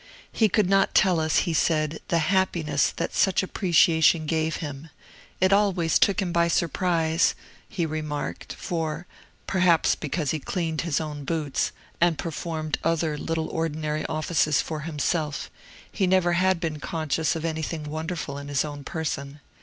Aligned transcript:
He 0.31 0.49
could 0.49 0.67
not 0.67 0.95
tell 0.95 1.19
us, 1.19 1.41
he 1.45 1.53
said, 1.53 1.99
the 2.07 2.17
happiness 2.33 2.91
that 2.97 3.13
such 3.13 3.43
appreciation 3.43 4.25
gave 4.25 4.55
him; 4.55 4.89
it 5.39 5.53
always 5.53 5.99
took 5.99 6.23
him 6.23 6.31
by 6.33 6.47
surprise, 6.47 7.35
he 7.69 7.85
remarked, 7.85 8.51
for 8.53 9.05
perhaps 9.45 9.93
because 9.93 10.31
he 10.31 10.39
cleaned 10.39 10.81
his 10.81 10.99
own 10.99 11.23
boots, 11.23 11.71
and 12.01 12.17
performed 12.17 12.79
other 12.83 13.15
little 13.15 13.47
ordinary 13.49 14.03
offices 14.07 14.59
for 14.59 14.79
himself 14.79 15.51
he 15.91 16.07
never 16.07 16.33
had 16.33 16.59
been 16.59 16.79
conscious 16.79 17.35
of 17.35 17.45
anything 17.45 17.83
wonderful 17.83 18.39
in 18.39 18.47
his 18.47 18.65
own 18.65 18.83
person. 18.83 19.39